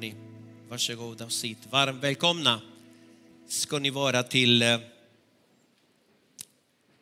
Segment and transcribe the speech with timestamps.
[0.00, 0.14] Ni,
[0.68, 1.58] varsågoda och sitt.
[1.70, 2.60] Varmt välkomna
[3.48, 4.78] ska ni vara till, eh,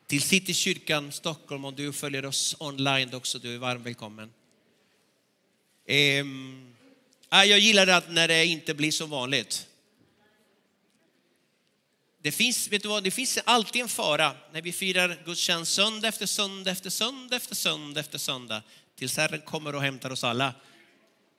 [0.06, 1.64] till Citykyrkan Stockholm.
[1.64, 4.32] Om du följer oss online också, du är varmt välkommen.
[5.86, 6.74] Ehm,
[7.30, 9.66] jag gillar det när det inte blir som vanligt.
[12.22, 16.08] Det finns, vet du vad, det finns alltid en fara när vi firar gudstjänst söndag
[16.08, 18.62] efter söndag efter söndag efter söndag efter söndag
[18.96, 20.54] tills Herren kommer och hämtar oss alla.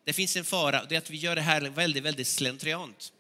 [0.04, 3.14] Det finns en fara, det är att vi gör det här väldigt, väldigt slentriant.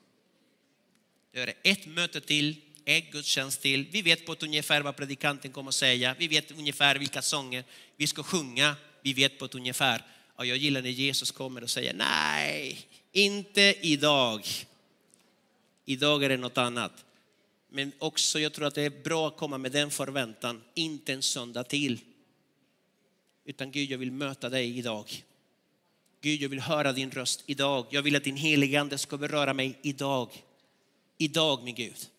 [1.32, 3.88] Vi gör ett möte till, en gudstjänst till.
[3.92, 6.16] Vi vet på ett ungefär vad predikanten kommer att säga.
[6.20, 7.64] Vi vet ungefär vilka sånger
[7.98, 8.76] vi ska sjunga.
[9.02, 10.06] Vi vet på ett ungefär.
[10.36, 14.48] Och jag gillar när Jesus kommer och säger nej, inte idag.
[15.86, 17.06] Idag är det något annat.
[17.70, 21.22] Men också jag tror att det är bra att komma med den förväntan, inte en
[21.22, 22.00] söndag till.
[23.46, 25.24] Utan Gud, jag vill möta dig idag.
[26.24, 27.86] Gud, jag vill höra din röst idag.
[27.90, 30.44] Jag vill att din heliga ande ska beröra mig idag.
[31.18, 32.10] Idag, min Gud.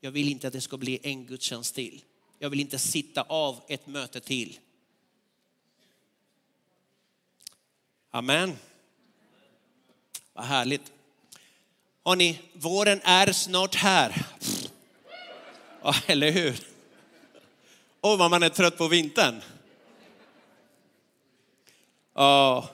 [0.00, 2.02] Jag vill inte att det ska bli en gudstjänst till.
[2.38, 4.58] Jag vill inte sitta av ett möte till.
[8.10, 8.56] Amen.
[10.32, 10.92] Vad härligt.
[12.04, 14.26] Hörrni, våren är snart här.
[15.82, 16.60] Ja, eller hur?
[18.00, 19.40] Och vad man är trött på vintern.
[22.14, 22.70] Ja,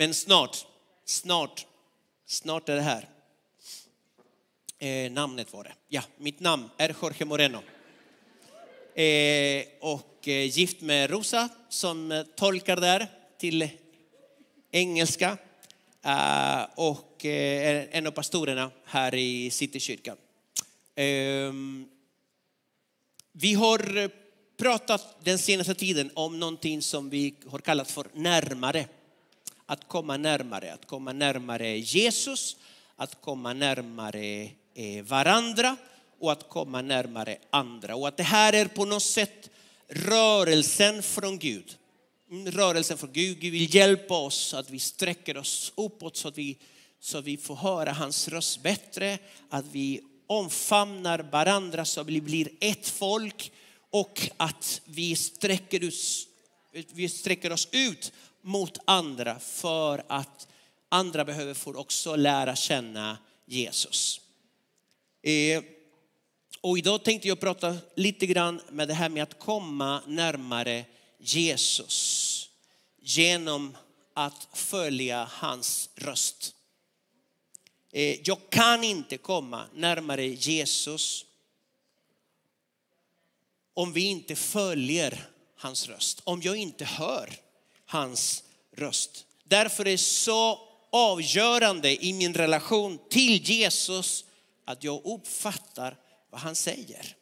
[0.00, 0.66] men snart,
[1.04, 1.66] snart,
[2.26, 3.08] snart är det här.
[4.78, 5.72] Eh, namnet var det.
[5.88, 7.62] Ja, mitt namn är Jorge Moreno.
[8.94, 13.06] Eh, och eh, gift med Rosa som eh, tolkar där
[13.38, 13.68] till
[14.70, 15.38] engelska.
[16.02, 20.16] Eh, och eh, är eh, en av pastorerna här i Citykyrkan.
[20.94, 21.88] Ehm,
[23.32, 24.10] vi har eh,
[24.56, 28.86] pratat den senaste tiden om någonting som vi har kallat för närmare
[29.70, 32.56] att komma närmare, att komma närmare Jesus,
[32.96, 35.76] att komma närmare eh, varandra
[36.20, 37.96] och att komma närmare andra.
[37.96, 39.50] Och att det här är på något sätt
[39.88, 41.76] rörelsen från Gud.
[42.30, 43.40] Mm, rörelsen från Gud.
[43.40, 46.58] Gud vill hjälpa oss att vi sträcker oss uppåt så att vi,
[47.00, 49.18] så att vi får höra hans röst bättre.
[49.50, 53.52] Att vi omfamnar varandra så att vi blir ett folk
[53.90, 56.26] och att vi sträcker, oss,
[56.92, 60.48] vi sträcker oss ut mot andra för att
[60.88, 64.20] andra behöver få också lära känna Jesus.
[65.22, 65.62] E,
[66.60, 70.84] och idag tänkte jag prata lite grann med det här med att komma närmare
[71.18, 72.50] Jesus
[73.00, 73.76] genom
[74.14, 76.54] att följa hans röst.
[77.92, 81.24] E, jag kan inte komma närmare Jesus
[83.74, 87.36] om vi inte följer hans röst, om jag inte hör
[87.90, 88.42] hans
[88.76, 89.26] röst.
[89.44, 94.24] Därför är det så avgörande i min relation till Jesus
[94.64, 95.96] att jag uppfattar
[96.30, 97.16] vad han säger.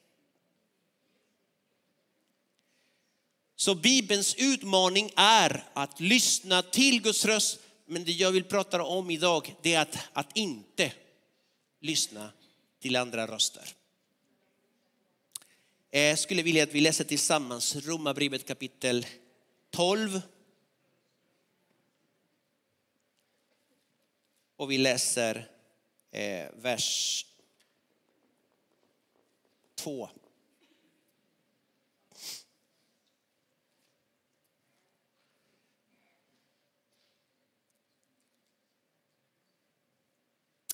[3.56, 7.58] Så Bibelns utmaning är att lyssna till Guds röst.
[7.86, 10.92] Men det jag vill prata om idag det är att, att inte
[11.80, 12.30] lyssna
[12.80, 13.68] till andra röster.
[15.90, 19.06] Jag skulle vilja att vi läser tillsammans Romarbrevet kapitel
[19.70, 20.20] 12
[24.58, 25.48] Och vi läser
[26.10, 27.26] eh, vers
[29.74, 30.08] 2.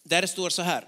[0.02, 0.84] Där det står så här.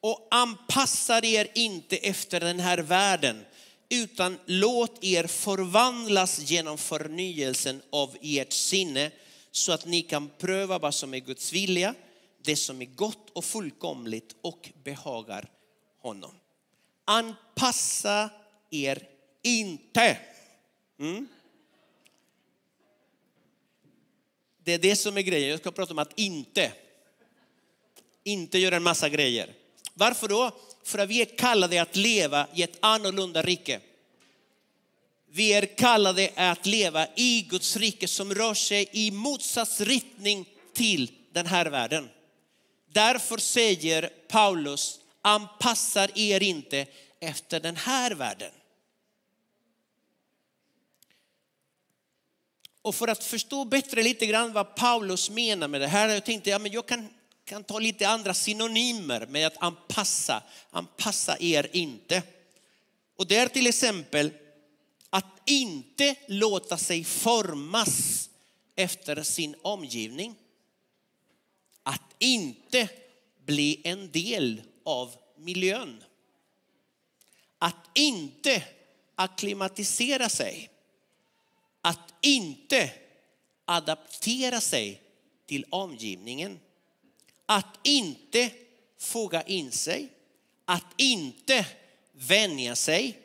[0.00, 3.44] Och anpassar er inte efter den här världen
[3.88, 9.10] utan låt er förvandlas genom förnyelsen av ert sinne
[9.50, 11.94] så att ni kan pröva vad som är Guds vilja,
[12.42, 15.50] det som är gott och fullkomligt och behagar
[15.98, 16.34] honom.
[17.04, 18.30] Anpassa
[18.70, 19.08] er
[19.42, 20.18] inte.
[20.98, 21.28] Mm.
[24.64, 25.50] Det är det som är grejen.
[25.50, 26.72] Jag ska prata om att inte.
[28.24, 29.54] Inte göra en massa grejer.
[29.94, 30.50] Varför då?
[30.82, 33.80] För att vi är kallade att leva i ett annorlunda rike.
[35.32, 41.46] Vi är kallade att leva i Guds rike som rör sig i motsatsriktning till den
[41.46, 42.08] här världen.
[42.92, 46.86] Därför säger Paulus, anpassar er inte
[47.20, 48.50] efter den här världen.
[52.82, 56.50] Och för att förstå bättre lite grann vad Paulus menar med det här, jag tänkte
[56.50, 57.08] ja, jag kan,
[57.44, 62.22] kan ta lite andra synonymer med att anpassa, anpassa er inte.
[63.16, 64.30] Och det är till exempel
[65.10, 68.28] att inte låta sig formas
[68.76, 70.36] efter sin omgivning
[71.82, 72.88] att inte
[73.46, 76.04] bli en del av miljön.
[77.58, 78.62] Att inte
[79.14, 80.70] akklimatisera sig.
[81.80, 82.92] Att inte
[83.64, 85.00] adaptera sig
[85.46, 86.60] till omgivningen.
[87.46, 88.50] Att inte
[88.98, 90.08] foga in sig.
[90.64, 91.66] Att inte
[92.12, 93.18] vänja sig.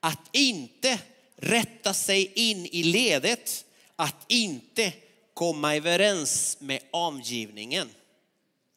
[0.00, 0.98] Att inte
[1.36, 3.64] rätta sig in i ledet.
[3.96, 4.92] Att inte
[5.34, 7.90] komma överens med omgivningen.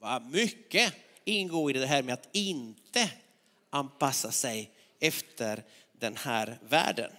[0.01, 0.93] Vad mycket
[1.25, 3.09] ingår i det här med att inte
[3.69, 7.11] anpassa sig efter den här världen.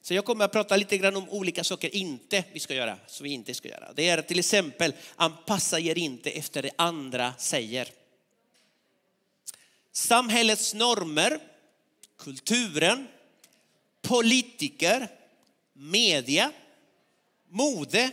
[0.00, 3.24] Så jag kommer att prata lite grann om olika saker inte vi ska göra, som
[3.24, 3.92] vi inte ska göra.
[3.92, 7.88] Det är till exempel anpassa er inte efter det andra säger.
[9.92, 11.40] Samhällets normer,
[12.16, 13.08] kulturen,
[14.02, 15.08] politiker,
[15.72, 16.52] media,
[17.48, 18.10] mode,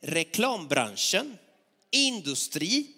[0.00, 1.38] reklambranschen,
[1.90, 2.94] industri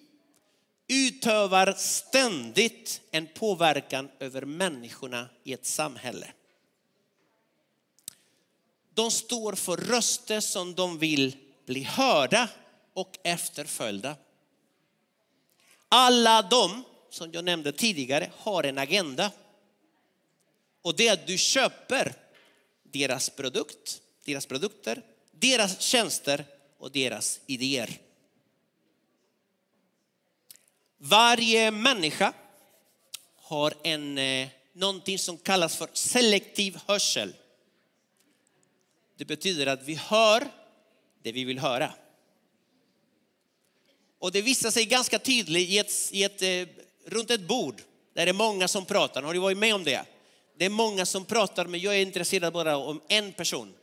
[0.88, 6.32] utövar ständigt en påverkan över människorna i ett samhälle.
[8.94, 12.48] De står för röster som de vill bli hörda
[12.94, 14.16] och efterföljda.
[15.88, 19.32] Alla de, som jag nämnde tidigare, har en agenda.
[20.82, 22.14] Och det är att du köper
[22.82, 25.02] deras produkt, deras produkter,
[25.32, 26.44] deras tjänster
[26.78, 28.00] och deras idéer.
[31.02, 32.32] Varje människa
[33.36, 37.32] har en, eh, någonting som kallas för selektiv hörsel.
[39.16, 40.48] Det betyder att vi hör
[41.22, 41.92] det vi vill höra.
[44.18, 47.82] Och det visar sig ganska tydligt i ett, i ett, eh, runt ett bord
[48.14, 49.22] där det är många som pratar.
[49.22, 50.04] Har du varit med om det?
[50.58, 53.74] Det är många som pratar men jag är intresserad bara om en person.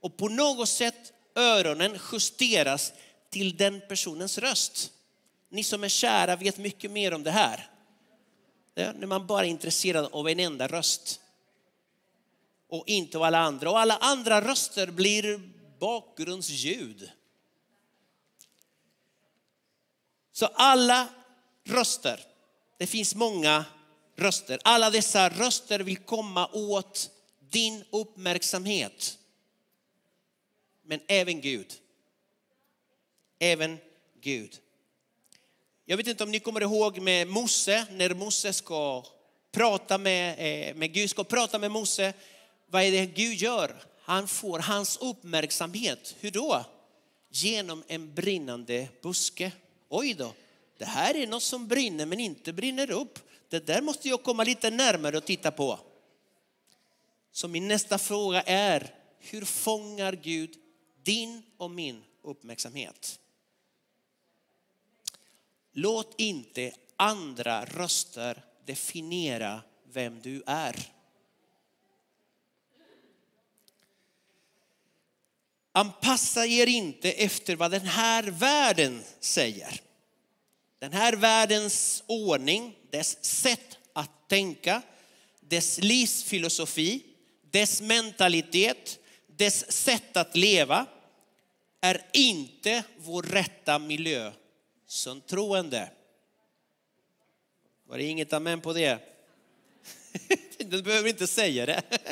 [0.00, 2.92] Och på något sätt öronen justeras
[3.30, 4.92] till den personens röst.
[5.52, 7.70] Ni som är kära vet mycket mer om det här.
[8.74, 11.20] Ja, när man bara är intresserad av en enda röst.
[12.68, 13.70] Och inte av alla andra.
[13.70, 15.40] Och alla andra röster blir
[15.78, 17.10] bakgrundsljud.
[20.32, 21.08] Så alla
[21.64, 22.20] röster,
[22.78, 23.64] det finns många
[24.16, 24.58] röster.
[24.64, 27.10] Alla dessa röster vill komma åt
[27.40, 29.18] din uppmärksamhet.
[30.82, 31.74] Men även Gud.
[33.38, 33.78] Även
[34.20, 34.58] Gud.
[35.84, 39.04] Jag vet inte om ni kommer ihåg med Mose, när Mose ska
[39.52, 42.12] prata med, eh, med Gud, ska prata med Mose.
[42.66, 43.76] Vad är det Gud gör?
[44.02, 46.16] Han får hans uppmärksamhet.
[46.20, 46.64] Hur då?
[47.30, 49.52] Genom en brinnande buske.
[49.88, 50.32] Oj då,
[50.78, 53.18] det här är något som brinner men inte brinner upp.
[53.48, 55.78] Det där måste jag komma lite närmare och titta på.
[57.32, 60.54] Så min nästa fråga är, hur fångar Gud
[61.02, 63.18] din och min uppmärksamhet?
[65.72, 70.76] Låt inte andra röster definiera vem du är.
[75.72, 79.80] Anpassa er inte efter vad den här världen säger.
[80.78, 84.82] Den här världens ordning, dess sätt att tänka,
[85.40, 87.02] dess livsfilosofi,
[87.50, 90.86] dess mentalitet, dess sätt att leva
[91.80, 94.32] är inte vår rätta miljö
[94.92, 95.90] som troende.
[97.84, 98.98] Var det inget amen på det?
[100.58, 101.82] Du behöver inte säga det.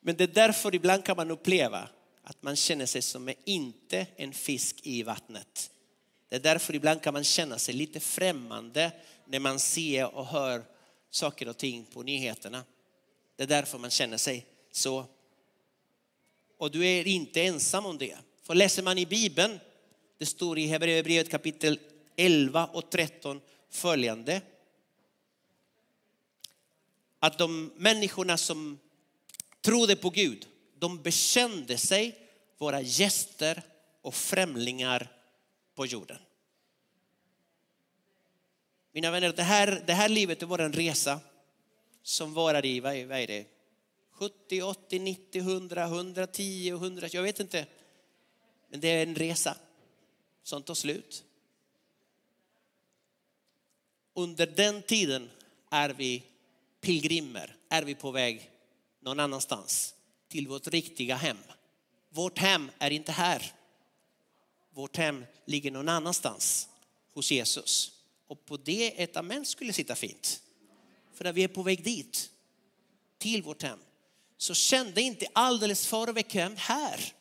[0.00, 1.88] Men det är därför ibland kan man uppleva
[2.22, 5.70] att man känner sig som inte en fisk i vattnet.
[6.28, 8.92] Det är därför ibland kan man känna sig lite främmande
[9.26, 10.64] när man ser och hör
[11.10, 12.64] saker och ting på nyheterna.
[13.36, 15.06] Det är därför man känner sig så.
[16.58, 18.16] Och du är inte ensam om det.
[18.42, 19.60] För läser man i Bibeln
[20.24, 21.80] det står i Hebreerbrevet kapitel
[22.16, 23.40] 11 och 13
[23.70, 24.40] följande.
[27.18, 28.78] Att de människorna som
[29.60, 30.46] trodde på Gud,
[30.78, 32.18] de bekände sig
[32.58, 33.62] vara gäster
[34.02, 35.12] och främlingar
[35.74, 36.18] på jorden.
[38.92, 41.20] Mina vänner, det här, det här livet var en resa
[42.02, 43.46] som varar i, vad är, vad är det?
[44.10, 47.66] 70, 80, 90, 100, 110, 100, jag vet inte.
[48.68, 49.56] Men det är en resa
[50.44, 51.24] som tar slut.
[54.14, 55.30] Under den tiden
[55.70, 56.22] är vi
[56.80, 58.50] pilgrimer, är vi på väg
[59.00, 59.94] någon annanstans
[60.28, 61.38] till vårt riktiga hem.
[62.08, 63.52] Vårt hem är inte här.
[64.70, 66.68] Vårt hem ligger någon annanstans
[67.12, 67.92] hos Jesus.
[68.26, 70.42] Och på det ett amen skulle sitta fint.
[71.14, 72.30] För när vi är på väg dit,
[73.18, 73.78] till vårt hem,
[74.36, 77.14] så kände inte alldeles för bekvämt här.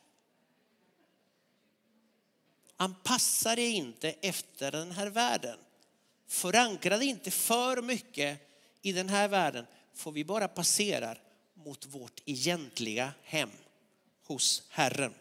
[2.84, 5.58] Anpassa dig inte efter den här världen.
[6.28, 8.40] Förankra dig inte för mycket
[8.82, 11.22] i den här världen, för vi bara passerar
[11.66, 13.50] mot vårt egentliga hem
[14.28, 15.14] hos Herren.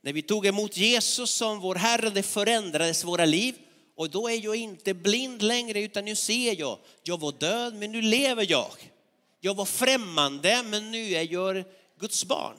[0.00, 3.54] När vi tog emot Jesus som vår Herre, det förändrades våra liv.
[3.96, 6.78] Och då är jag inte blind längre, utan nu ser jag.
[7.02, 8.92] Jag var död, men nu lever jag.
[9.40, 11.64] Jag var främmande, men nu är jag
[12.00, 12.56] Guds barn.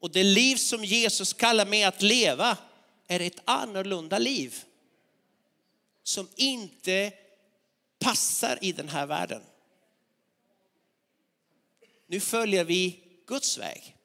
[0.00, 2.56] Och det liv som Jesus kallar mig att leva
[3.06, 4.64] är ett annorlunda liv.
[6.02, 7.12] Som inte
[7.98, 9.42] passar i den här världen.
[12.06, 13.96] Nu följer vi Guds väg.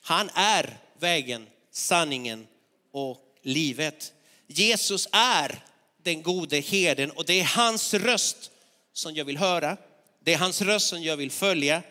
[0.00, 2.46] Han är vägen, sanningen
[2.90, 4.12] och livet.
[4.46, 5.64] Jesus är
[6.02, 8.50] den gode herden och det är hans röst
[8.92, 9.76] som jag vill höra.
[10.20, 11.82] Det är hans röst som jag vill följa.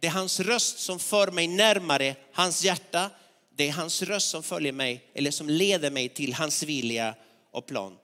[0.00, 3.10] Det är hans röst som för mig närmare hans hjärta.
[3.56, 7.14] Det är hans röst som följer mig eller som leder mig till hans vilja
[7.50, 7.98] och plan.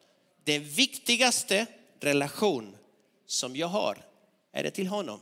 [0.45, 1.67] Den viktigaste
[2.01, 2.77] relation
[3.27, 3.99] som jag har
[4.53, 5.21] är det till honom.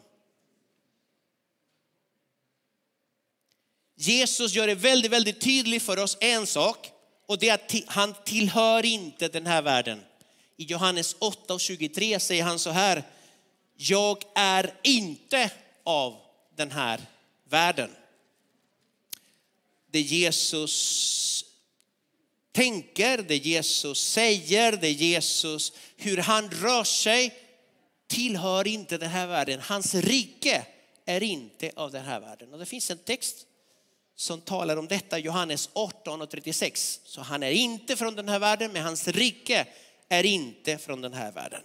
[3.96, 6.90] Jesus gör det väldigt, väldigt tydligt för oss en sak
[7.26, 10.00] och det är att han tillhör inte den här världen.
[10.56, 13.02] I Johannes 8 och 23 säger han så här.
[13.76, 15.50] Jag är inte
[15.84, 16.16] av
[16.56, 17.00] den här
[17.44, 17.90] världen.
[19.90, 21.44] Det Jesus
[22.52, 27.35] tänker, det Jesus säger, det Jesus, hur han rör sig
[28.06, 29.61] tillhör inte den här världen.
[29.61, 30.66] Hans rike
[31.04, 32.52] är inte av den här världen.
[32.52, 33.47] Och det finns en text
[34.16, 37.00] som talar om detta, Johannes 18 och 36.
[37.04, 39.66] Så han är inte från den här världen, men hans rike
[40.09, 41.62] är inte från den här världen.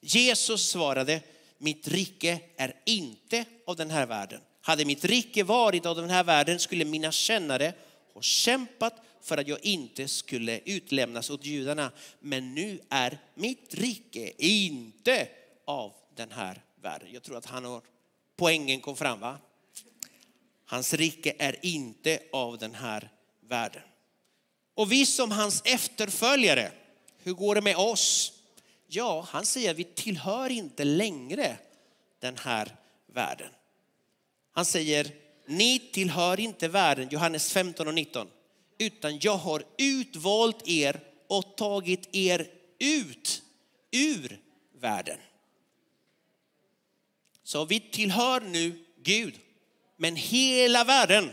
[0.00, 1.20] Jesus svarade,
[1.62, 4.40] mitt rike är inte av den här världen.
[4.60, 7.74] Hade mitt rike varit av den här världen skulle mina kännare
[8.14, 11.92] ha kämpat för att jag inte skulle utlämnas åt judarna.
[12.20, 15.28] Men nu är mitt rike inte
[15.64, 17.08] av den här världen.
[17.12, 17.82] Jag tror att han har,
[18.36, 19.38] poängen kom fram va?
[20.64, 23.10] Hans rike är inte av den här
[23.48, 23.82] världen.
[24.74, 26.72] Och vi som hans efterföljare,
[27.18, 28.32] hur går det med oss?
[28.94, 31.56] Ja, han säger att vi tillhör inte längre
[32.18, 33.50] den här världen.
[34.52, 35.10] Han säger,
[35.46, 38.28] ni tillhör inte världen, Johannes 15 och 19,
[38.78, 42.46] utan jag har utvalt er och tagit er
[42.78, 43.42] ut
[43.90, 44.40] ur
[44.80, 45.18] världen.
[47.42, 49.34] Så vi tillhör nu Gud
[49.96, 51.32] men hela världen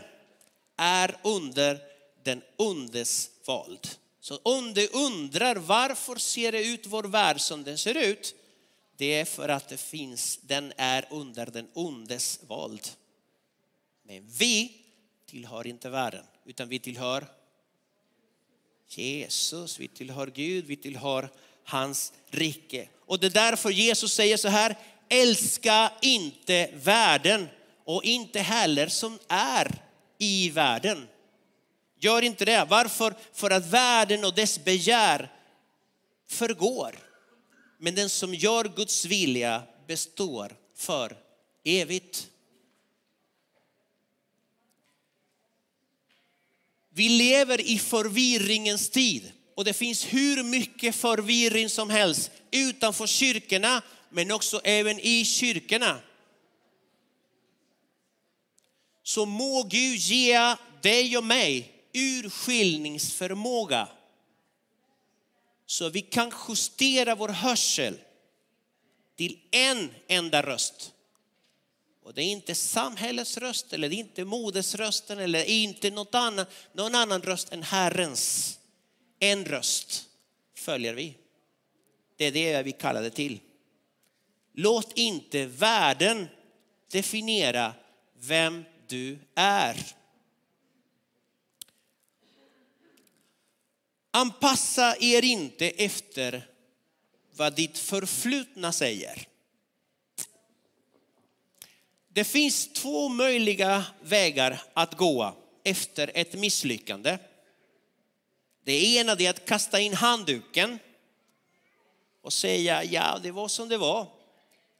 [0.76, 1.78] är under
[2.22, 3.88] den ondes våld.
[4.20, 8.34] Så om du undrar varför ser det ut vår värld som den ser ut?
[8.96, 12.88] Det är för att det finns, den är under den ondes våld.
[14.02, 14.72] Men vi
[15.26, 17.26] tillhör inte världen, utan vi tillhör
[18.88, 21.28] Jesus, vi tillhör Gud, vi tillhör
[21.64, 22.88] hans rike.
[22.98, 24.76] Och det är därför Jesus säger så här,
[25.08, 27.48] älska inte världen
[27.84, 29.82] och inte heller som är
[30.18, 31.08] i världen.
[32.00, 32.66] Gör inte det.
[32.68, 33.14] Varför?
[33.32, 35.32] För att världen och dess begär
[36.28, 36.98] förgår.
[37.78, 41.16] Men den som gör Guds vilja består för
[41.64, 42.26] evigt.
[46.92, 53.82] Vi lever i förvirringens tid och det finns hur mycket förvirring som helst utanför kyrkorna
[54.10, 56.00] men också även i kyrkorna
[59.02, 63.88] så må Gud ge dig och mig urskiljningsförmåga
[65.66, 67.98] så vi kan justera vår hörsel
[69.16, 70.92] till en enda röst.
[72.02, 76.50] Och det är inte samhällets röst eller det är inte modersrösten eller inte något annat,
[76.72, 78.58] någon annan röst än Herrens.
[79.18, 80.04] En röst
[80.54, 81.14] följer vi.
[82.16, 83.40] Det är det vi kallar det till.
[84.54, 86.28] Låt inte världen
[86.90, 87.74] definiera
[88.18, 89.76] vem du är.
[94.10, 96.46] Anpassa er inte efter
[97.36, 99.26] vad ditt förflutna säger.
[102.08, 107.18] Det finns två möjliga vägar att gå efter ett misslyckande.
[108.64, 110.78] Det ena är att kasta in handduken
[112.22, 114.06] och säga ja, det var som det var.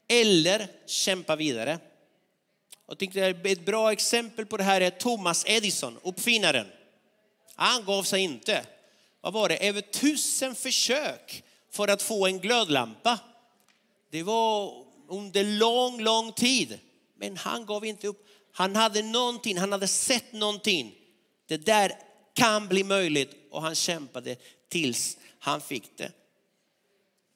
[0.09, 1.79] Eller kämpa vidare.
[2.89, 6.67] Jag tyckte ett bra exempel på det här är Thomas Edison, uppfinnaren.
[7.55, 8.67] Han gav sig inte.
[9.21, 9.69] Vad var det?
[9.69, 13.19] Över tusen försök för att få en glödlampa.
[14.11, 16.79] Det var under lång, lång tid.
[17.17, 18.27] Men han gav inte upp.
[18.53, 20.95] Han hade någonting, han hade sett någonting.
[21.47, 21.93] Det där
[22.35, 24.37] kan bli möjligt och han kämpade
[24.69, 26.13] tills han fick det.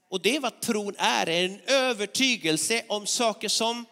[0.09, 3.85] Och det är vad tron är, en övertygelse om saker som,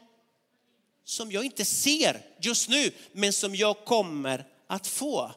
[1.05, 5.33] som jag inte ser just nu, men som jag kommer att få.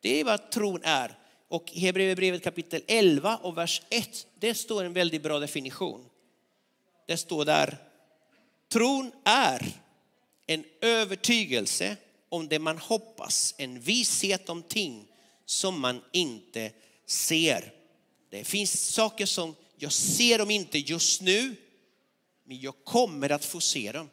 [0.00, 1.18] Det är vad tron är.
[1.48, 6.04] Och i Hebreerbrevet kapitel 11 och vers 1, det står en väldigt bra definition.
[7.06, 7.78] Det står där,
[8.68, 9.72] tron är
[10.46, 11.96] en övertygelse
[12.28, 15.08] om det man hoppas, en vishet om ting
[15.44, 16.72] som man inte
[17.06, 17.72] ser.
[18.30, 21.56] Det finns saker som jag ser dem inte just nu,
[22.44, 24.10] men jag kommer att få se dem.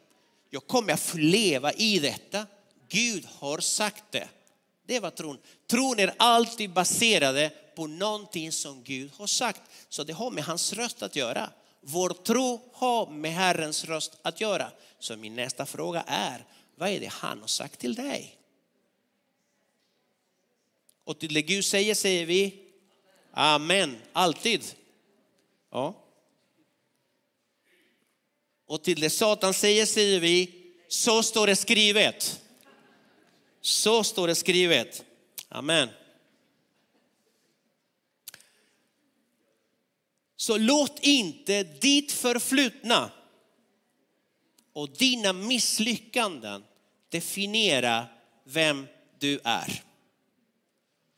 [0.50, 2.46] Jag kommer att få leva i detta.
[2.88, 4.28] Gud har sagt det.
[4.86, 5.38] Det var tron.
[5.66, 9.60] Tron är alltid baserad på någonting som Gud har sagt.
[9.88, 11.50] Så det har med hans röst att göra.
[11.80, 14.70] Vår tro har med Herrens röst att göra.
[14.98, 18.38] Så min nästa fråga är, vad är det han har sagt till dig?
[21.04, 22.60] Och till det Gud säger säger vi
[23.36, 24.64] Amen, alltid.
[25.70, 25.94] Ja.
[28.66, 30.50] Och till det Satan säger säger vi,
[30.88, 32.43] så står det skrivet.
[33.64, 35.04] Så står det skrivet.
[35.48, 35.88] Amen.
[40.36, 43.10] Så låt inte ditt förflutna
[44.72, 46.64] och dina misslyckanden
[47.08, 48.06] definiera
[48.44, 48.86] vem
[49.18, 49.82] du är.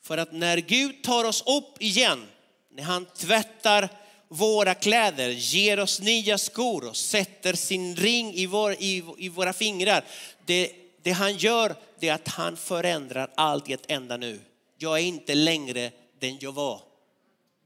[0.02, 2.26] För att när Gud tar oss upp igen,
[2.70, 3.88] när han tvättar
[4.28, 9.52] våra kläder, ger oss nya skor och sätter sin ring i, vår, i, i våra
[9.52, 10.04] fingrar.
[10.44, 14.40] Det, det han gör det är att han förändrar allt i ett enda nu.
[14.78, 16.80] Jag är inte längre den jag var.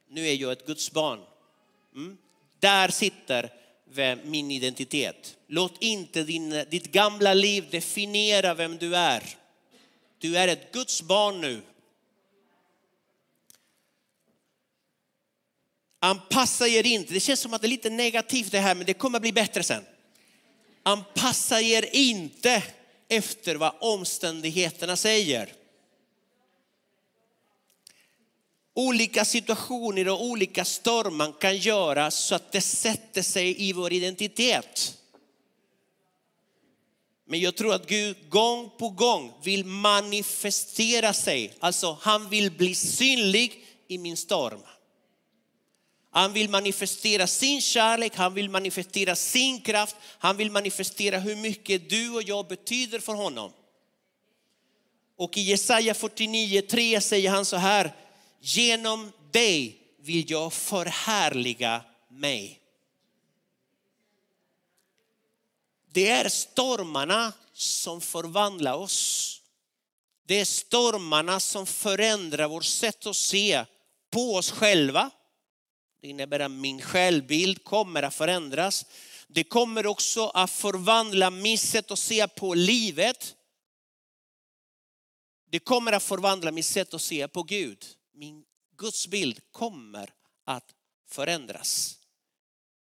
[0.08, 1.20] Nu är jag ett Guds barn.
[1.94, 2.18] Mm.
[2.58, 3.52] Där sitter
[4.24, 5.36] min identitet.
[5.46, 9.22] Låt inte din, ditt gamla liv definiera vem du är.
[10.18, 11.62] Du är ett Guds barn nu.
[16.00, 17.14] Anpassa er inte.
[17.14, 19.62] Det känns som att det är lite negativt det här, men det kommer bli bättre
[19.62, 19.84] sen.
[20.82, 22.62] Anpassa er inte
[23.10, 25.52] efter vad omständigheterna säger.
[28.74, 34.96] Olika situationer och olika stormar kan göra så att det sätter sig i vår identitet.
[37.26, 41.54] Men jag tror att Gud gång på gång vill manifestera sig.
[41.60, 44.60] Alltså han vill bli synlig i min storm.
[46.10, 51.90] Han vill manifestera sin kärlek, han vill manifestera sin kraft, han vill manifestera hur mycket
[51.90, 53.52] du och jag betyder för honom.
[55.16, 57.92] Och i Jesaja 49.3 säger han så här,
[58.40, 62.60] genom dig vill jag förhärliga mig.
[65.92, 69.40] Det är stormarna som förvandlar oss.
[70.26, 73.64] Det är stormarna som förändrar vårt sätt att se
[74.10, 75.10] på oss själva.
[76.00, 78.86] Det innebär att min självbild kommer att förändras.
[79.28, 83.34] Det kommer också att förvandla mitt sätt att se på livet.
[85.50, 87.84] Det kommer att förvandla mitt sätt att se på Gud
[88.20, 88.44] min
[88.76, 90.74] gudsbild kommer att
[91.10, 91.98] förändras.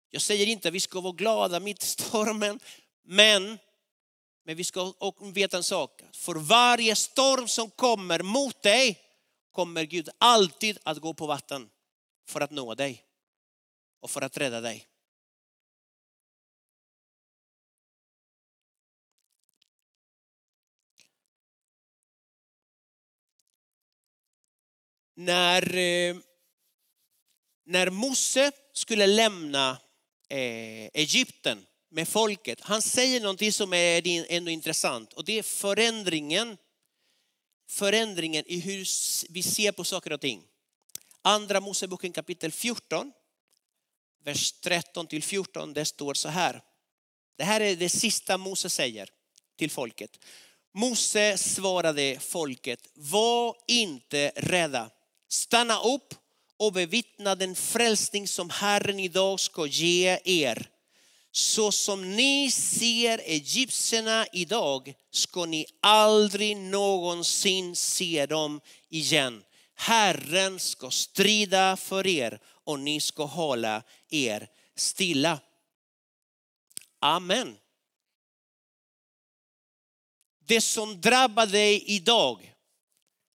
[0.10, 2.60] Jag säger inte att vi ska vara glada mitt i stormen,
[3.04, 3.60] men,
[4.46, 4.94] men vi ska
[5.34, 6.02] veta en sak.
[6.12, 9.00] För varje storm som kommer mot dig
[9.52, 11.70] kommer Gud alltid att gå på vatten
[12.26, 13.06] för att nå dig
[14.00, 14.92] och för att rädda dig.
[25.22, 26.16] när, eh,
[27.66, 29.78] när Mose skulle lämna
[30.30, 36.58] eh, Egypten med folket, han säger någonting som är ändå intressant och det är förändringen,
[37.70, 38.86] förändringen i hur
[39.30, 40.44] vi ser på saker och ting.
[41.24, 43.12] Andra Moseboken kapitel 14,
[44.24, 46.62] vers 13 till 14, det står så här.
[47.38, 49.10] Det här är det sista Mose säger
[49.58, 50.20] till folket.
[50.74, 54.90] Mose svarade folket, var inte rädda.
[55.28, 56.16] Stanna upp
[56.58, 60.70] och bevittna den frälsning som Herren idag ska ge er.
[61.32, 69.44] Så som ni ser egyptierna idag ska ni aldrig någonsin se dem igen.
[69.82, 75.40] Herren ska strida för er och ni ska hålla er stilla.
[77.00, 77.58] Amen.
[80.40, 82.56] Det som drabbar dig idag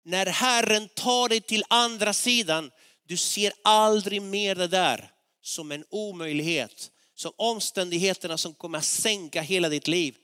[0.04, 2.70] när Herren tar dig till andra sidan,
[3.02, 9.42] du ser aldrig mer det där som en omöjlighet, som omständigheterna som kommer att sänka
[9.42, 10.16] hela ditt liv.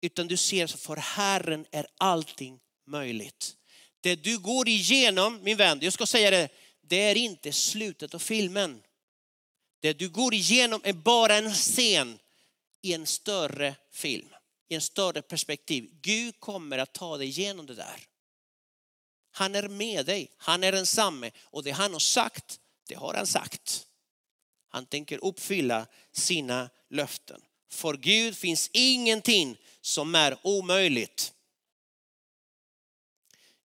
[0.00, 3.57] Utan du ser, för Herren är allting möjligt.
[4.00, 6.48] Det du går igenom, min vän, jag ska säga det,
[6.82, 8.82] det är inte slutet av filmen.
[9.80, 12.18] Det du går igenom är bara en scen
[12.82, 14.28] i en större film,
[14.68, 15.90] i en större perspektiv.
[16.02, 18.06] Gud kommer att ta dig igenom det där.
[19.30, 23.26] Han är med dig, han är densamme och det han har sagt, det har han
[23.26, 23.86] sagt.
[24.68, 27.40] Han tänker uppfylla sina löften.
[27.70, 31.32] För Gud finns ingenting som är omöjligt.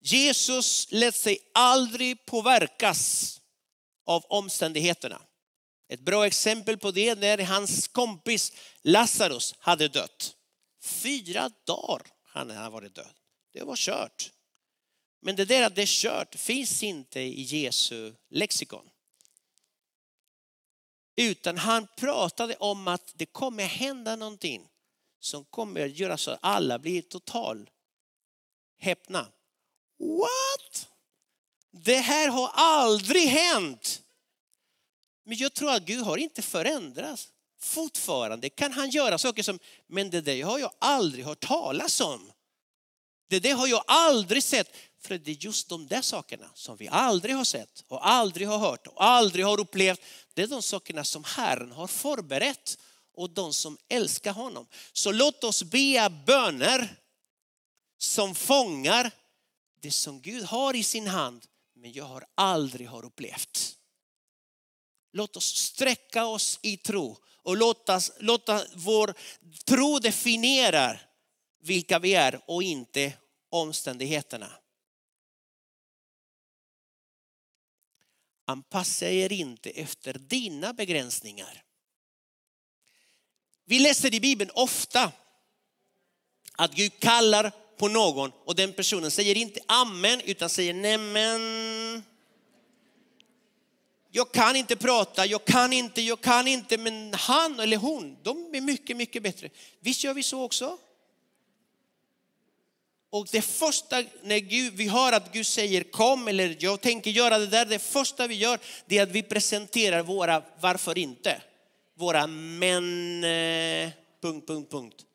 [0.06, 3.42] Jesus lät sig aldrig påverkas
[4.06, 5.22] av omständigheterna.
[5.89, 10.36] Ett bra exempel på det när hans kompis Lazarus hade dött.
[10.84, 13.13] Fyra dagar hade han varit död.
[13.54, 14.32] Det var kört.
[15.22, 18.89] Men det där att det är kört finns inte i Jesu lexikon.
[21.16, 24.70] Utan han pratade om att det kommer hända någonting
[25.20, 27.70] som kommer att göra så att alla blir total
[28.78, 29.28] häpna.
[30.04, 30.88] What?
[31.72, 34.02] Det här har aldrig hänt.
[35.26, 37.30] Men jag tror att Gud har inte förändrats.
[37.60, 42.32] Fortfarande kan han göra saker som, men det där har jag aldrig hört talas om.
[43.30, 44.76] Det där har jag aldrig sett.
[45.02, 48.58] För det är just de där sakerna som vi aldrig har sett och aldrig har
[48.58, 50.02] hört och aldrig har upplevt.
[50.34, 52.78] Det är de sakerna som Herren har förberett
[53.16, 54.68] och de som älskar honom.
[54.94, 56.96] Så låt oss be böner
[57.98, 59.12] som fångar
[59.84, 63.78] det som Gud har i sin hand men jag har aldrig har upplevt.
[65.12, 69.13] Låt oss sträcka oss i tro och låta, låta vår
[69.65, 71.00] tro definiera
[71.60, 73.13] vilka vi är och inte
[73.50, 74.52] omständigheterna.
[78.46, 81.63] Anpassa er inte efter dina begränsningar.
[83.65, 85.12] Vi läser i Bibeln ofta
[86.52, 92.04] att Gud kallar på någon och den personen säger inte amen utan säger nämen.
[94.12, 98.56] Jag kan inte prata, jag kan inte, jag kan inte, men han eller hon, de
[98.56, 99.50] är mycket, mycket bättre.
[99.80, 100.78] Visst gör vi så också?
[103.10, 107.38] Och det första när Gud, vi hör att Gud säger kom eller jag tänker göra
[107.38, 111.42] det där, det första vi gör det är att vi presenterar våra varför inte.
[111.96, 113.90] Våra men, eh,
[114.22, 115.06] punkt, punkt, punkt.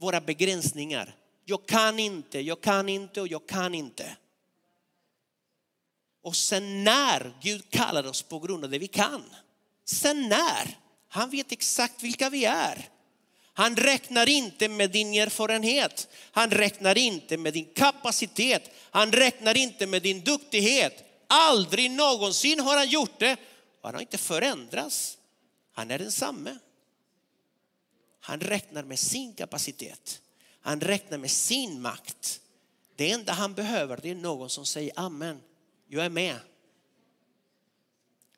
[0.00, 1.14] Våra begränsningar.
[1.48, 4.16] Jag kan inte, jag kan inte och jag kan inte.
[6.22, 9.22] Och sen när Gud kallar oss på grund av det vi kan.
[9.84, 10.78] Sen när.
[11.08, 12.88] Han vet exakt vilka vi är.
[13.52, 16.08] Han räknar inte med din erfarenhet.
[16.30, 18.70] Han räknar inte med din kapacitet.
[18.90, 21.04] Han räknar inte med din duktighet.
[21.26, 23.36] Aldrig någonsin har han gjort det.
[23.82, 25.18] Han har inte förändrats.
[25.72, 26.58] Han är densamme.
[28.20, 30.20] Han räknar med sin kapacitet.
[30.66, 32.40] Han räknar med sin makt.
[32.96, 35.40] Det enda han behöver det är någon som säger amen.
[35.88, 36.38] Jag är med.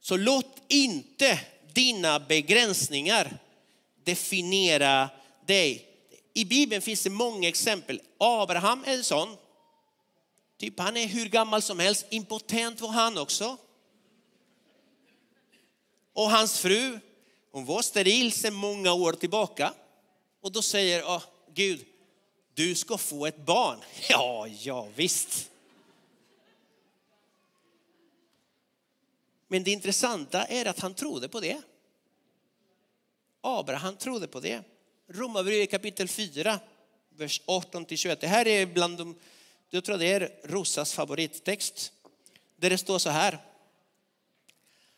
[0.00, 1.40] Så låt inte
[1.72, 3.38] dina begränsningar
[4.04, 5.10] definiera
[5.46, 5.88] dig.
[6.34, 8.00] I Bibeln finns det många exempel.
[8.18, 9.36] Abraham är en sån.
[10.58, 12.06] Typ han är hur gammal som helst.
[12.10, 13.56] Impotent var han också.
[16.12, 17.00] Och hans fru,
[17.52, 19.74] hon var steril sedan många år tillbaka.
[20.40, 21.22] Och då säger oh,
[21.54, 21.84] Gud,
[22.58, 23.80] du ska få ett barn.
[24.08, 25.50] Ja, ja visst.
[29.48, 31.62] Men det intressanta är att han trodde på det.
[33.40, 34.62] Abraham trodde på det.
[35.08, 36.60] Romarbrevet kapitel 4,
[37.16, 38.16] vers 18-21.
[38.20, 39.14] Det här är bland de,
[39.70, 41.92] jag tror det är Rosas favorittext.
[42.56, 43.38] Där det står så här.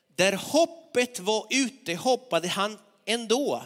[0.06, 3.62] Där hoppet var ute hoppade han ändå.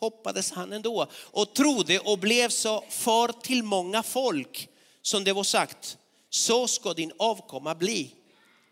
[0.00, 4.68] Hoppades han ändå och trodde och blev så far till många folk
[5.02, 5.98] som det var sagt.
[6.30, 8.14] Så ska din avkomma bli.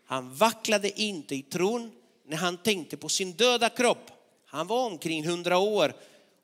[0.05, 1.91] Han vacklade inte i tron
[2.27, 4.11] när han tänkte på sin döda kropp.
[4.45, 5.93] Han var omkring hundra år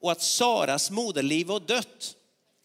[0.02, 2.16] och att Saras moderliv var dött.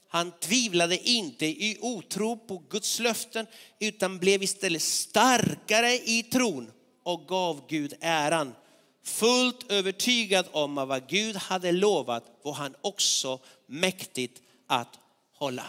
[0.08, 3.46] Han tvivlade inte i otro på Guds löften
[3.78, 6.70] utan blev istället starkare i tron
[7.02, 8.54] och gav Gud äran.
[9.02, 14.98] Fullt övertygad om att vad Gud hade lovat var han också mäktigt att
[15.32, 15.66] hålla.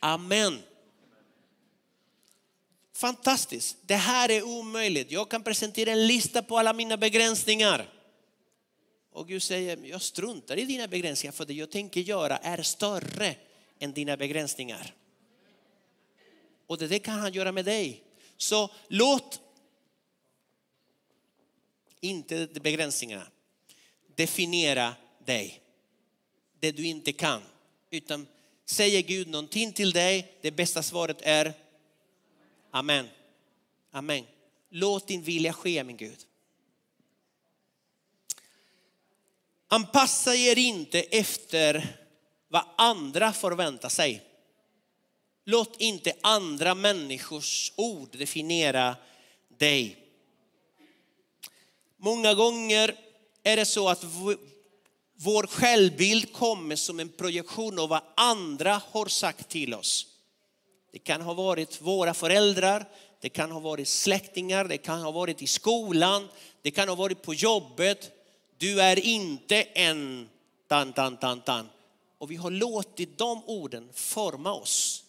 [0.00, 0.62] Amen.
[2.92, 3.76] Fantastiskt.
[3.82, 5.10] Det här är omöjligt.
[5.10, 7.92] Jag kan presentera en lista på alla mina begränsningar.
[9.12, 13.34] Och Gud säger, jag struntar i dina begränsningar för det jag tänker göra är större
[13.78, 14.94] än dina begränsningar.
[16.66, 18.02] Och det kan han göra med dig.
[18.36, 19.40] Så låt
[22.00, 23.26] inte begränsningarna
[24.18, 25.60] definiera dig.
[26.60, 27.42] Det du inte kan.
[27.90, 28.26] Utan
[28.64, 31.54] säger Gud någonting till dig, det bästa svaret är
[32.70, 33.08] Amen.
[33.90, 34.24] Amen.
[34.70, 36.18] Låt din vilja ske, min Gud.
[39.68, 41.96] Anpassa er inte efter
[42.48, 44.22] vad andra förväntar sig.
[45.44, 48.96] Låt inte andra människors ord definiera
[49.48, 50.07] dig.
[52.00, 52.94] Många gånger
[53.42, 54.04] är det så att
[55.16, 60.06] vår självbild kommer som en projektion av vad andra har sagt till oss.
[60.92, 62.88] Det kan ha varit våra föräldrar,
[63.20, 66.28] det kan ha varit släktingar, det kan ha varit i skolan,
[66.62, 68.10] det kan ha varit på jobbet.
[68.58, 70.28] Du är inte en
[70.68, 71.68] tan, tan, tan, tan.
[72.18, 75.04] Och vi har låtit de orden forma oss.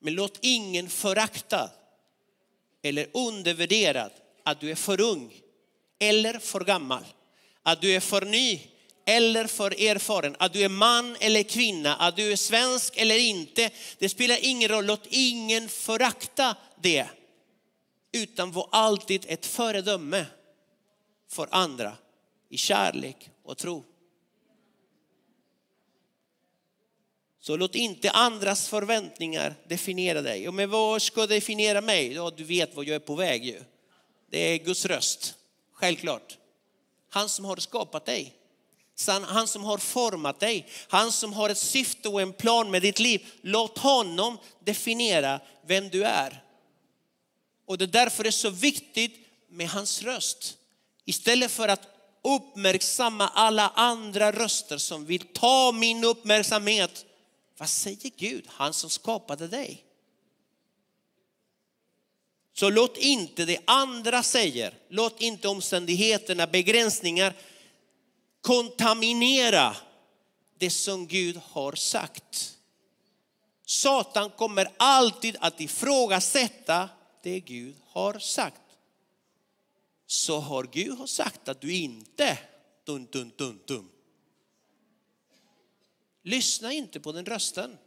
[0.00, 1.70] Men låt ingen förakta
[2.82, 4.10] eller undervärdera
[4.44, 5.40] att du är för ung
[5.98, 7.04] eller för gammal.
[7.62, 8.60] Att du är för ny
[9.06, 10.36] eller för erfaren.
[10.38, 13.70] Att du är man eller kvinna, att du är svensk eller inte.
[13.98, 17.06] Det spelar ingen roll, låt ingen förakta det.
[18.12, 20.26] Utan var alltid ett föredöme
[21.28, 21.96] för andra
[22.48, 23.84] i kärlek och tro.
[27.50, 30.50] Så låt inte andras förväntningar definiera dig.
[30.50, 32.12] Men vad ska definiera mig?
[32.12, 33.60] Ja, du vet vad jag är på väg ju.
[34.30, 35.34] Det är Guds röst,
[35.72, 36.38] självklart.
[37.08, 38.34] Han som har skapat dig.
[39.26, 42.98] Han som har format dig, han som har ett syfte och en plan med ditt
[42.98, 43.26] liv.
[43.42, 46.42] Låt honom definiera vem du är.
[47.66, 49.16] Och det är därför det är så viktigt
[49.48, 50.56] med hans röst.
[51.04, 51.88] Istället för att
[52.24, 57.06] uppmärksamma alla andra röster som vill ta min uppmärksamhet.
[57.60, 59.84] Vad säger Gud, han som skapade dig?
[62.52, 67.36] Så låt inte det andra säger, låt inte omständigheterna, begränsningar
[68.40, 69.76] kontaminera
[70.58, 72.56] det som Gud har sagt.
[73.66, 76.88] Satan kommer alltid att ifrågasätta
[77.22, 78.62] det Gud har sagt.
[80.06, 82.38] Så har Gud sagt att du inte,
[82.84, 83.88] dun, dun, dun, dun.
[86.22, 87.78] Lyssna inte på den rösten.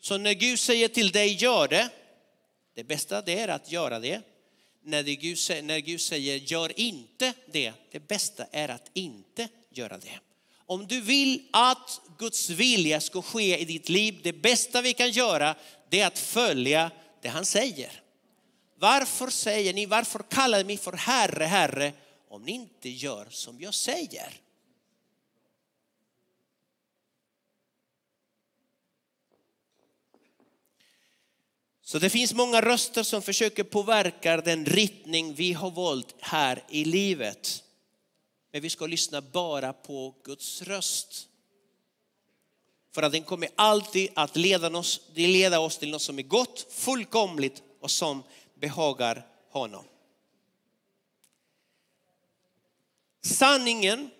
[0.00, 1.90] Så när Gud säger till dig, gör det.
[2.74, 4.22] Det bästa det är att göra det
[4.82, 9.98] när, det Gud, när Gud säger gör inte det, det bästa är att inte göra
[9.98, 10.18] det.
[10.66, 15.10] Om du vill att Guds vilja ska ske i ditt liv, det bästa vi kan
[15.10, 15.54] göra
[15.88, 16.90] det är att följa
[17.22, 18.02] det han säger.
[18.78, 21.92] Varför säger ni, varför kallar ni mig för Herre, Herre
[22.28, 24.40] om ni inte gör som jag säger?
[31.90, 36.84] Så det finns många röster som försöker påverka den riktning vi har valt här i
[36.84, 37.64] livet.
[38.52, 41.28] Men vi ska lyssna bara på Guds röst.
[42.94, 46.66] För att den kommer alltid att leda oss, leda oss till något som är gott,
[46.70, 48.22] fullkomligt och som
[48.54, 49.84] behagar honom.
[53.22, 54.10] Sanningen,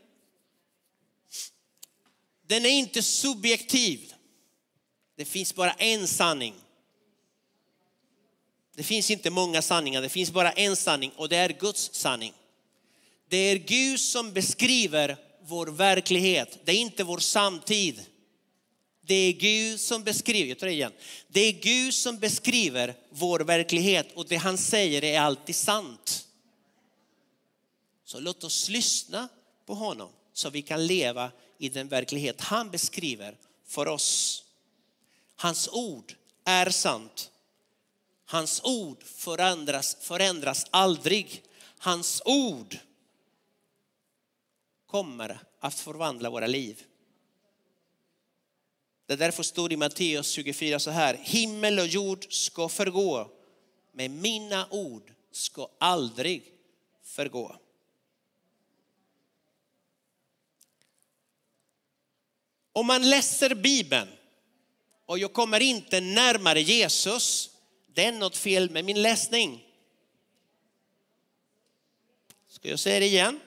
[2.46, 4.12] den är inte subjektiv.
[5.16, 6.54] Det finns bara en sanning.
[8.80, 12.32] Det finns inte många sanningar, det finns bara en sanning och det är Guds sanning.
[13.28, 18.02] Det är Gud som beskriver vår verklighet, det är inte vår samtid.
[19.02, 20.92] Det är Gud som beskriver, jag tar det igen.
[21.28, 26.26] Det är Gud som beskriver vår verklighet och det han säger är alltid sant.
[28.04, 29.28] Så låt oss lyssna
[29.66, 34.44] på honom så vi kan leva i den verklighet han beskriver för oss.
[35.36, 36.14] Hans ord
[36.44, 37.30] är sant
[38.30, 41.42] Hans ord förändras, förändras aldrig.
[41.78, 42.78] Hans ord
[44.86, 46.84] kommer att förvandla våra liv.
[49.06, 53.30] Det är därför står i Matteus 24 så här, himmel och jord ska förgå,
[53.92, 56.54] men mina ord ska aldrig
[57.02, 57.56] förgå.
[62.72, 64.08] Om man läser Bibeln
[65.06, 67.49] och jag kommer inte närmare Jesus
[67.94, 69.66] det är något fel med min läsning.
[72.48, 73.40] Ska jag säga det igen?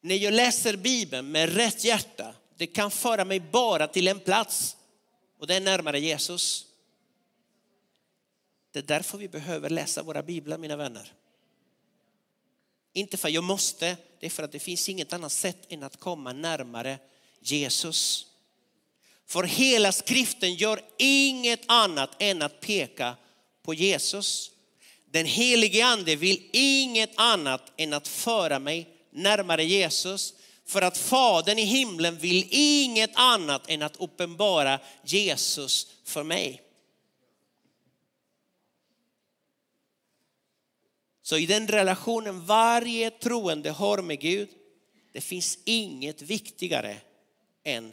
[0.00, 4.76] När jag läser Bibeln med rätt hjärta, det kan föra mig bara till en plats
[5.38, 6.66] och det är närmare Jesus.
[8.70, 11.12] Det är därför vi behöver läsa våra biblar, mina vänner.
[12.92, 15.82] Inte för att jag måste, det är för att det finns inget annat sätt än
[15.82, 16.98] att komma närmare
[17.40, 18.27] Jesus.
[19.28, 23.16] För hela skriften gör inget annat än att peka
[23.62, 24.50] på Jesus.
[25.10, 30.34] Den helige ande vill inget annat än att föra mig närmare Jesus.
[30.66, 36.62] För att Fadern i himlen vill inget annat än att uppenbara Jesus för mig.
[41.22, 44.48] Så i den relationen varje troende har med Gud,
[45.12, 46.96] det finns inget viktigare
[47.64, 47.92] än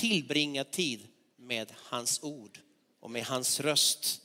[0.00, 2.58] tillbringa tid med hans ord
[3.00, 4.20] och med hans röst.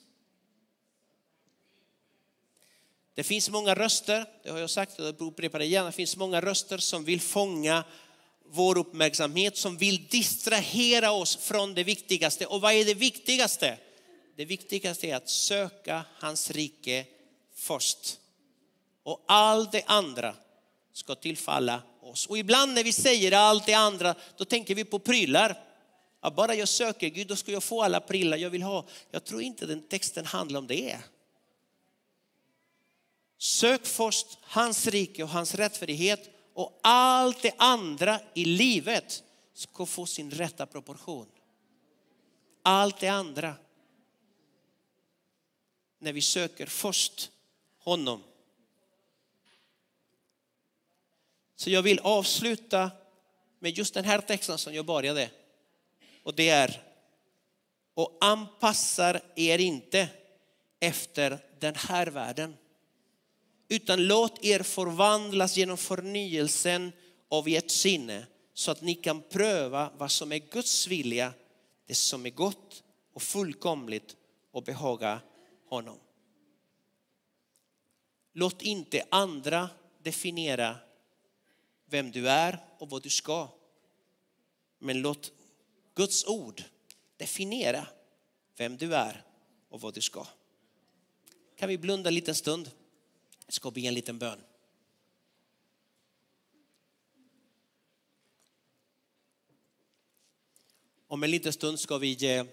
[3.14, 6.18] Det finns många röster, det har jag sagt och jag upprepar det igen, det finns
[6.18, 7.84] många röster som vill fånga
[8.46, 12.46] vår uppmärksamhet, som vill distrahera oss från det viktigaste.
[12.46, 13.78] Och vad är det viktigaste?
[14.36, 17.06] Det viktigaste är att söka hans rike
[17.56, 18.20] först.
[19.04, 20.36] Och allt det andra
[20.94, 22.26] ska tillfalla oss.
[22.26, 25.65] Och ibland när vi säger allt det andra, då tänker vi på prylar.
[26.26, 28.86] Att bara jag söker Gud, då ska jag få alla prylar jag vill ha.
[29.12, 31.00] Jag tror inte den texten handlar om det.
[33.38, 40.06] Sök först hans rike och hans rättfärdighet och allt det andra i livet ska få
[40.06, 41.28] sin rätta proportion.
[42.62, 43.56] Allt det andra.
[46.00, 47.32] När vi söker först
[47.80, 48.24] honom.
[51.56, 52.92] Så jag vill avsluta
[53.60, 55.30] med just den här texten som jag började.
[56.26, 56.82] Och det är,
[57.94, 60.10] och anpassar er inte
[60.80, 62.58] efter den här världen
[63.68, 66.92] utan låt er förvandlas genom förnyelsen
[67.30, 71.34] av ert sinne så att ni kan pröva vad som är Guds vilja,
[71.86, 72.84] det som är gott
[73.14, 74.16] och fullkomligt
[74.52, 75.22] och behaga
[75.70, 76.00] honom.
[78.34, 79.70] Låt inte andra
[80.04, 80.76] definiera
[81.86, 83.48] vem du är och vad du ska.
[84.80, 85.32] Men låt
[85.96, 86.64] Guds ord
[87.18, 87.88] definiera
[88.58, 89.24] vem du är
[89.70, 90.28] och vad du ska.
[91.56, 92.72] Kan vi blunda en liten stund?
[93.46, 94.40] Jag ska be en liten bön.
[101.08, 102.46] Om en liten stund ska vi eh,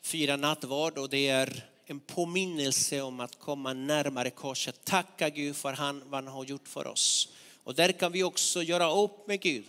[0.00, 4.84] fira nattvard och det är en påminnelse om att komma närmare korset.
[4.84, 7.28] Tacka Gud för han, vad han har gjort för oss.
[7.64, 9.64] Och där kan vi också göra upp med Gud.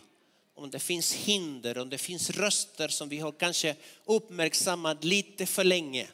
[0.60, 5.64] Om det finns hinder, om det finns röster som vi har kanske uppmärksammat lite för
[5.64, 6.08] länge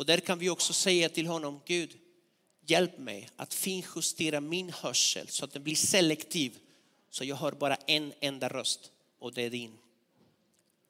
[0.00, 1.98] och där kan vi också säga till honom, Gud,
[2.66, 6.58] hjälp mig att finjustera min hörsel så att den blir selektiv.
[7.10, 9.78] Så jag hör bara en enda röst och det är din.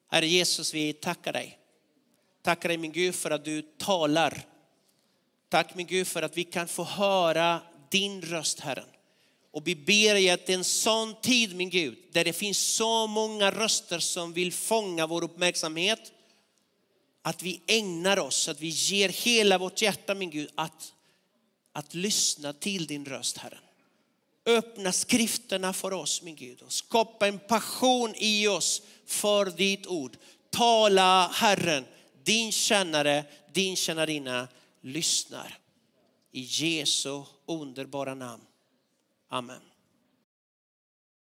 [0.07, 1.59] Herre Jesus, vi tackar dig.
[2.41, 4.45] Tackar dig min Gud för att du talar.
[5.49, 8.89] Tack min Gud för att vi kan få höra din röst Herren.
[9.51, 13.51] Och vi ber dig att en sån tid min Gud, där det finns så många
[13.51, 16.11] röster som vill fånga vår uppmärksamhet,
[17.21, 20.93] att vi ägnar oss, att vi ger hela vårt hjärta min Gud att,
[21.73, 23.59] att lyssna till din röst Herren.
[24.45, 30.17] Öppna skrifterna för oss min Gud och skapa en passion i oss för ditt ord.
[30.49, 31.85] Tala Herren,
[32.23, 34.47] din tjänare, din tjänarinna
[34.81, 35.57] lyssnar.
[36.31, 38.43] I Jesu underbara namn.
[39.31, 39.70] Amen.